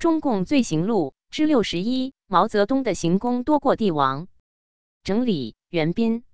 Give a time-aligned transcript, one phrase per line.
[0.00, 4.28] 中共罪行录之六十一：毛泽东的行宫多过帝王。
[5.04, 6.24] 整理：袁斌。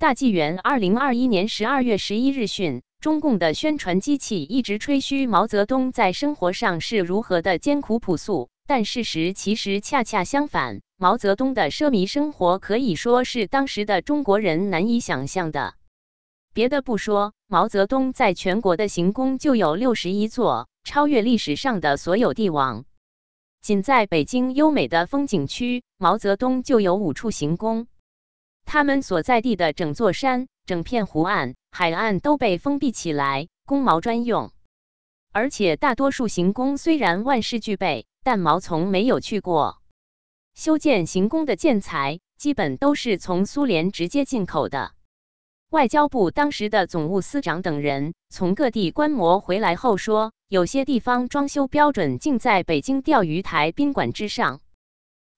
[0.00, 10.80] 大纪元二零二一年十二月十一日讯，中共的宣传机器一直吹嘘毛泽东在生活上是如何的艰苦朴素，但事实其实恰恰相反。
[10.96, 15.74] 毛泽东的奢靡生活可以说是当时的中国人难以想象的。
[16.52, 22.84] 别的不说，毛泽东在全国的行宫就有六十一座，超越历史上的所有帝王。
[23.68, 27.86] 仅在北京优美的风景区，毛泽东就有五处行宫。
[28.64, 34.52] 他们所在地的整座山、整片湖岸、海岸都被封闭起来，供毛专用。
[35.32, 39.82] 而且大多数行宫虽然万事俱备，但毛从没有去过。
[40.54, 44.92] 修建行宫的建材基本都是从苏联直接进口的。
[45.70, 54.60] 外交部当时的总务司长等人从各地观摩回来后说，有些地方装修标准竟在北京钓鱼台宾馆之上。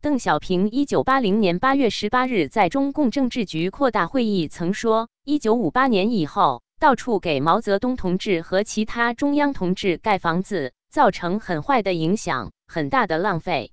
[0.01, 13.73] 邓小平一九八零年八月十八日在中共政治局扩大会议曾说：“一九五八年以后，到处给毛泽东同志和其他中央同志盖房子，造成很坏的影响，很大的浪费。”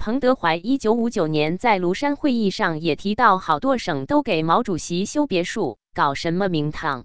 [0.00, 7.04] 彭德怀一九五九年在庐山会议上也提到，好多省都给毛主席修别墅，搞什么名堂。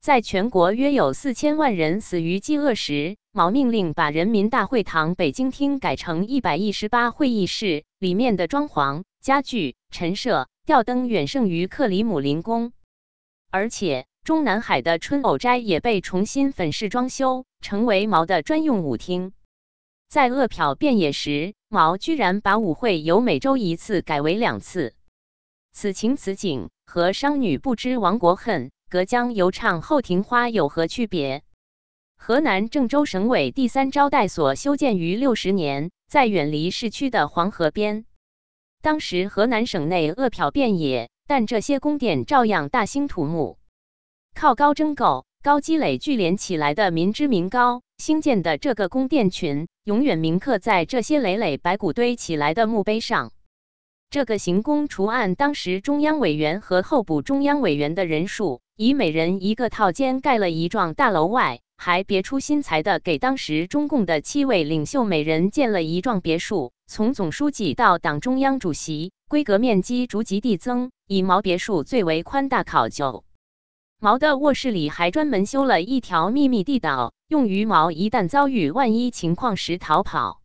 [0.00, 12.72] 在全国约有四千万人死于饥饿时，毛命令把人民大会堂北京厅改成一百一十八会议室，里面的装潢、家具、陈设、吊灯远胜于克里姆林宫。
[13.52, 19.32] 而且，中南海的春藕斋也被重新粉饰装修，成为毛的专用舞厅。
[20.08, 24.94] 在饿殍遍野时，毛居然把舞会由每周一次改为两次。
[25.72, 28.70] 此情此景，和商女不知亡国恨。
[28.90, 31.42] 隔江犹唱后庭花有何区别？
[32.16, 38.06] 河南郑州省委第三招待所修建于六十年，在远离市区的黄河边。
[38.80, 43.58] 当时河南省内饿殍遍野，但这些宫殿照样大兴土木。
[44.34, 53.32] 靠高征购、高积累聚连起来的民脂民膏新建的这个宫殿群，永远铭刻在这些累累白骨堆起来的墓碑上。
[54.08, 66.72] 这个行宫除按当时中央委员和候补中央委员的人数，以每人一个套间盖了一幢大楼外，还别出心裁的给当时中共的七位领袖每人建了一幢别墅。
[66.86, 73.24] 从总书记到党中央主席，规格面积逐级递增，以毛别墅最为宽大考究。
[74.00, 80.40] 毛的卧室里还专门修了一条秘密地道，用于毛一旦遭遇万一情况时逃跑。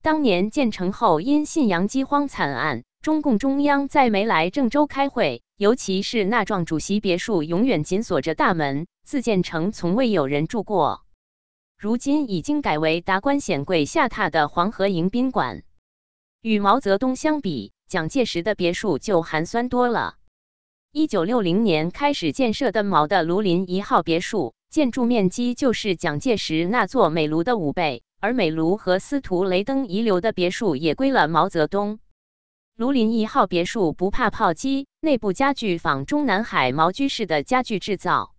[0.00, 5.42] 当年建成后，因信阳饥荒惨案，中共中央再没来郑州开会。
[5.56, 11.04] 尤其是那幢主席别墅，永远紧锁着大门，自建成从未有人住过。
[11.76, 15.64] 如今已经改为达官显贵下榻的黄河迎宾馆。
[16.40, 20.14] 与毛泽东相比，蒋介石的别墅就寒酸多了。
[20.92, 28.02] 一九六零年开始建设的毛的庐林一号别墅，建筑面积就是蒋介石那座美庐的五倍。
[28.18, 32.00] 而美庐和司徒雷登遗留的别墅也归了毛泽东。
[32.76, 38.34] 庐林一号别墅不怕炮击，内部家具仿中南海毛居士的家具制造。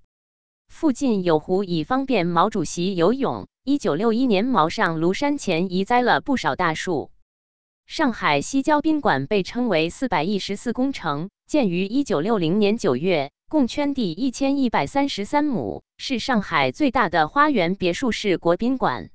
[0.67, 3.47] 附近有湖，以方便毛主席游泳。
[3.63, 7.11] 一九六一年，毛上庐山前移栽了不少大树。
[7.85, 19.11] 上海西郊宾馆被称为“四百一十四工程”，建于一九六零年九月，共圈地一千一百三十三亩，是上海最大的花园别墅式国宾馆。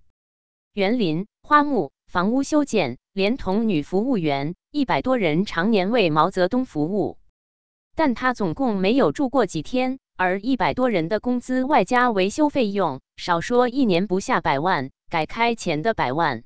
[0.73, 7.19] 园林、花木、房屋修建，连同女服务员一百多人，常年为毛泽东服务。
[7.95, 16.45] 但他总共没有住过几天，而一百多人的工资外加维修费用，少说一年不下百万，改开前的百万。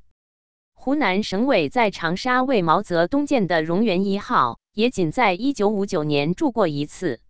[0.72, 7.20] 湖南省委在长沙为毛泽东建的荣园一号，也仅在一九五九年住过一次。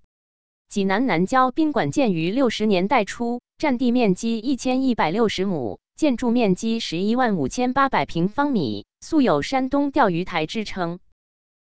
[0.69, 5.79] 济南南郊宾馆建于六十年代初，占地面积一千一百六十亩。
[5.97, 10.99] 建筑面积十一万五千八百平方米，素有“山东钓鱼台”之称。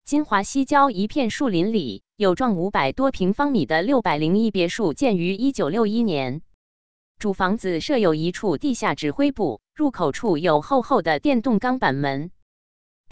[0.05, 6.41] 金华西郊一片树林里，有幢五百多平方米的六百零一别墅，建于一九六一年。
[7.19, 12.31] 主房子设有一处地下指挥部，入口处有厚厚的电动钢板门。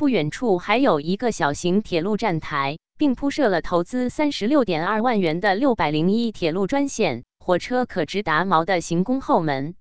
[0.00, 9.74] 不远处还有一个小型铁路站台，并铺设了投资三十六点二万元的六百零一铁路专线，火车可直达毛的行宫后门。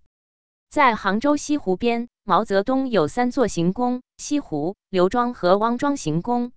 [0.70, 6.52] 在杭州西湖边，毛泽东有三座行宫：西湖、刘庄和汪庄行宫。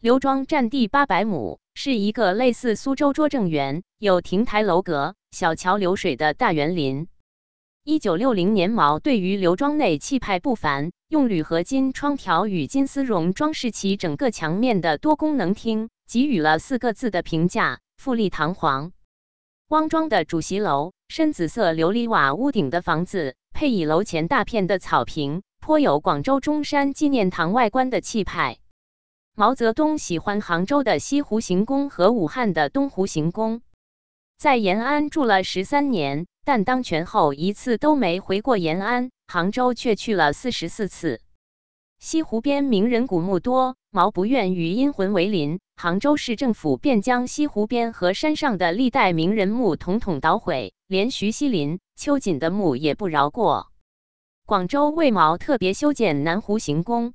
[0.00, 7.06] 刘庄占地八百亩，是一个类似苏州拙政园、有亭台楼阁、小桥流水的大园林。
[7.90, 18.92] 一九六零年，毛对于刘庄内气派不凡，用铝合金窗条与金丝绒装饰其整个墙面的多功能厅，给予了四个字的评价：富丽堂皇。
[19.70, 28.58] 汪庄的主席楼，深紫色琉璃瓦屋顶的房子，配以楼前大片的草坪，颇有广州中山纪念堂外观的气派。
[29.34, 33.62] 毛泽东喜欢杭州的西湖行宫和武汉的东湖行宫，
[34.38, 36.28] 在延安住了十三年。
[36.44, 41.20] 但当权后一次都没回过延安，杭州却去了四十四次。
[41.98, 53.70] 西湖边名人古墓多，毛不愿与阴魂为邻，杭州市政府便将西湖边和山上的历代名人墓统统捣毁，连徐锡麟、秋瑾的墓也不饶过。
[54.46, 57.12] 广州为毛特别修建南湖行宫，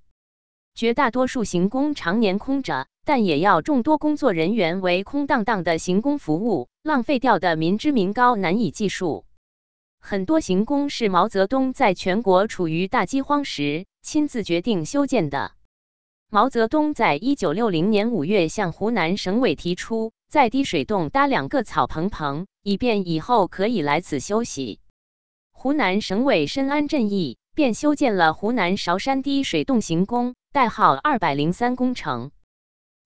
[0.76, 6.68] 绝大多数行宫常年空着，但也要众多工作人员为空荡荡的行宫服务。
[6.84, 9.26] 浪费掉的民脂民膏难以计数，
[10.00, 15.54] 很多行宫是毛泽东在全国处于大饥荒时亲自决定修建的。
[16.30, 24.80] 毛泽东在一九六零年五月向湖南省委提出，在滴水洞搭两个草棚棚，以便以后可以来此休息。
[25.52, 32.30] 湖南省委深谙朕意，便修建了湖南韶山滴水洞行宫，代号二百零三工程。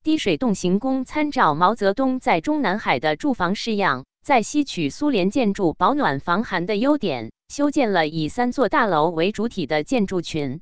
[0.01, 10.61] 滴水洞行宫参照毛泽东在中南海的住房式样，在吸取苏联建筑保暖防寒的优点，修建了以三座大楼为主体的建筑群。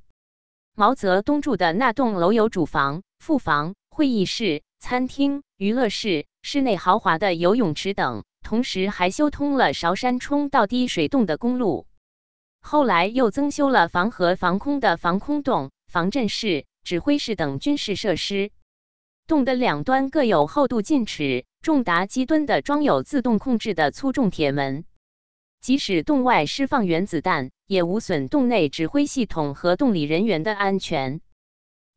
[0.75, 11.85] 毛泽东住的那栋楼有主房、副房、会议室、餐厅、娱乐室、室内豪华的游泳池等，同时还修通了韶山冲到滴水洞的公路。
[12.59, 18.49] 后来又增修了防核防空的防空洞、防震室、指挥室等军事设施。
[19.27, 24.85] 洞的两端各有厚度近尺、重达几吨的装有自动控制的粗重铁门，
[25.59, 31.19] 即使洞外释放原子弹，也无损洞内指挥系统和洞里人员的安全。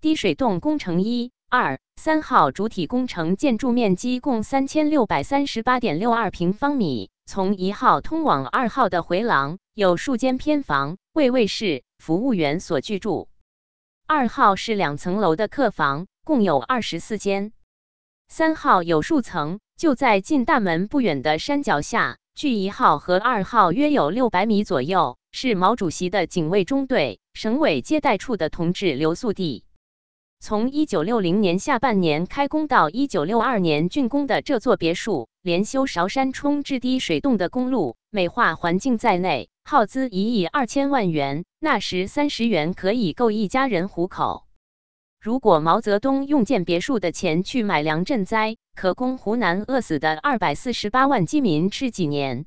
[0.01, 13.29] 滴水洞工程一、二、三号主体工程建筑面积共三千六百三十八点六二平方米，从一号通往二号的回廊有数间偏房，为卫士、服务员所居住。
[14.09, 16.09] 二号是两层楼的客房。
[16.25, 17.53] 共有二十四间，
[18.29, 29.65] 三号有数层，就在进大门不远的山脚下，距一号和二号约有六百米左右，是毛主席的警卫中队、省委接待处的同志留宿地。
[30.39, 41.45] 从一九六零年下半年开工到一九六二年竣工的这座别墅，连修韶山冲至滴水洞的公路、美化环境在内，耗资一亿二千万元。
[41.59, 44.47] 那时三十元可以够一家人糊口。
[45.23, 52.47] 如果毛泽东用建别墅的钱去买粮赈灾，可供湖南饿死的二百四十八万饥民吃几年。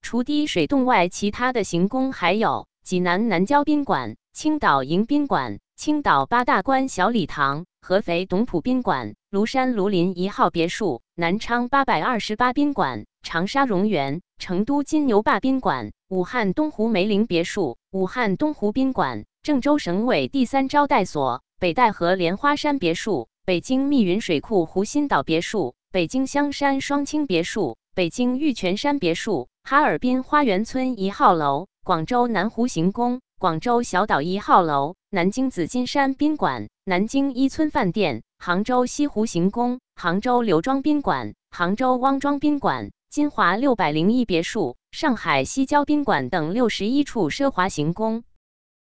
[0.00, 21.42] 除滴水洞外，其他的行宫还有济南南郊宾馆、青岛迎宾馆、青岛八大关小礼堂、合肥董普宾馆、庐山庐林一号别墅、南昌八百二十八宾馆、长沙荣园、成都金牛坝宾馆、武汉东湖梅林别墅、武汉东湖宾馆、郑州省委第三招待所。
[21.60, 48.24] 北戴河莲花山别墅、北京密云水库湖心岛别墅、北京香山双清别墅、北京玉泉山别墅、哈尔滨花园村一号楼、广州南湖行宫、广州小岛一号楼、南京紫金山宾馆、南京一村饭店、杭州西湖行宫、杭州刘庄宾馆、杭州汪庄宾馆、金华六百零一别墅、上海西郊宾馆等六十一处奢华行宫，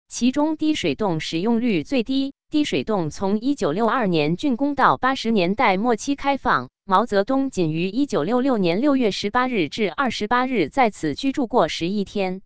[0.10, 2.34] 其中滴水洞使用率最低。
[2.50, 12.42] 滴水洞从一九六二年竣工到八十年代末期开放，毛泽东仅于一九六六年六月十八日至二十八日在此居住过十一天。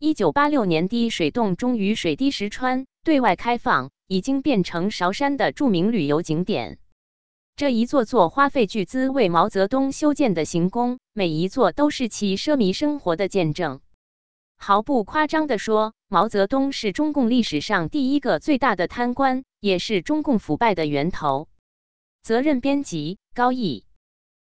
[0.00, 6.78] 一九八六年，滴水洞终于水滴石穿，对外开放，已经变成韶山的著名旅游景点。
[7.54, 13.80] 这一座座花费巨资为毛泽东修建的行宫，每一座都是其奢靡生活的见证。
[14.62, 21.48] 毫不夸张地说，毛泽东是中共历史上第一个最大的贪官，也是中共腐败的源头。
[22.22, 23.86] 责任编辑：高毅。